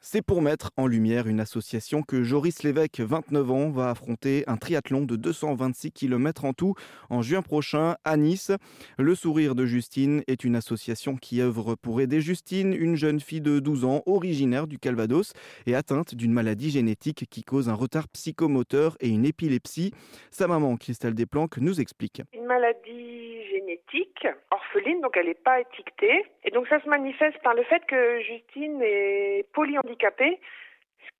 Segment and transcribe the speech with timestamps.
[0.00, 4.56] C'est pour mettre en lumière une association que Joris Lévesque, 29 ans, va affronter un
[4.56, 6.74] triathlon de 226 km en tout
[7.10, 8.52] en juin prochain à Nice.
[8.96, 13.40] Le Sourire de Justine est une association qui œuvre pour aider Justine, une jeune fille
[13.40, 15.32] de 12 ans originaire du Calvados
[15.66, 19.92] et atteinte d'une maladie génétique qui cause un retard psychomoteur et une épilepsie.
[20.30, 22.22] Sa maman, Christelle Desplanques, nous explique.
[22.32, 23.18] Une maladie
[23.50, 26.24] génétique, orpheline, donc elle n'est pas étiquetée.
[26.44, 30.38] Et donc ça se manifeste par le fait que Justine est polyhandicapée, ce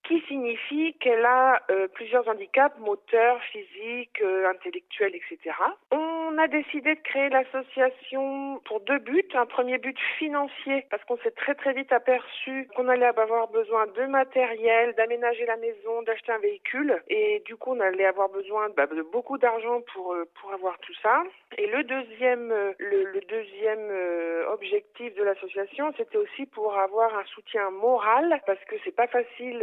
[0.09, 5.55] qui signifie qu'elle a euh, plusieurs handicaps moteurs, physiques, euh, intellectuels, etc.
[5.91, 9.29] On a décidé de créer l'association pour deux buts.
[9.35, 13.87] Un premier but financier, parce qu'on s'est très très vite aperçu qu'on allait avoir besoin
[13.87, 17.03] de matériel, d'aménager la maison, d'acheter un véhicule.
[17.09, 20.79] Et du coup, on allait avoir besoin bah, de beaucoup d'argent pour, euh, pour avoir
[20.79, 21.23] tout ça.
[21.59, 22.49] Et le deuxième,
[22.79, 28.77] le, le deuxième objectif de l'association, c'était aussi pour avoir un soutien moral, parce que
[28.85, 29.63] c'est pas facile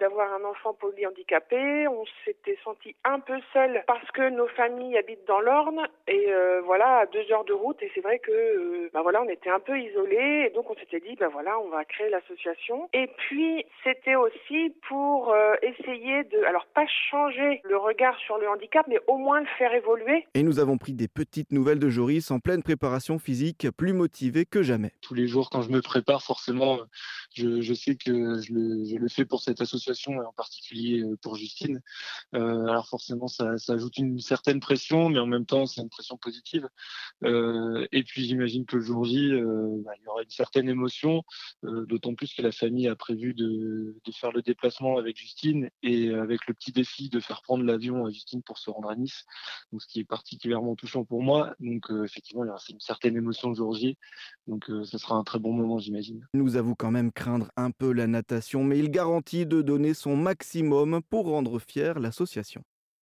[0.00, 1.88] d'avoir un enfant polyhandicapé.
[1.88, 6.60] On s'était senti un peu seul parce que nos familles habitent dans l'Orne et euh,
[6.64, 7.76] voilà à deux heures de route.
[7.82, 10.74] Et c'est vrai que euh, bah voilà on était un peu isolés et donc on
[10.76, 12.88] s'était dit ben voilà on va créer l'association.
[12.92, 18.48] Et puis c'était aussi pour euh, essayer de alors pas changer le regard sur le
[18.48, 20.26] handicap mais au moins le faire évoluer.
[20.34, 24.44] Et nous avons pris des petites nouvelles de Joris en pleine préparation physique, plus motivé
[24.44, 24.92] que jamais.
[25.02, 26.78] Tous les jours quand je me prépare forcément
[27.34, 31.04] je, je sais que je le, je le fais pour cette association et en particulier
[31.22, 31.80] pour Justine.
[32.34, 36.16] Euh, alors forcément, ça, ajoute une certaine pression, mais en même temps, c'est une pression
[36.16, 36.68] positive.
[37.24, 40.68] Euh, et puis j'imagine que le jour J, euh, bah, il y aura une certaine
[40.68, 41.22] émotion,
[41.64, 45.70] euh, d'autant plus que la famille a prévu de, de, faire le déplacement avec Justine
[45.82, 48.96] et avec le petit défi de faire prendre l'avion à Justine pour se rendre à
[48.96, 49.24] Nice,
[49.72, 51.54] donc ce qui est particulièrement touchant pour moi.
[51.60, 53.96] Donc effectivement, il y aura une certaine émotion le jour J,
[54.46, 56.26] donc ce sera un très bon moment, j'imagine.
[56.34, 61.02] Nous avons quand même craindre un peu la natation, mais il garantit donner son maximum
[61.02, 62.64] pour rendre fière l'association.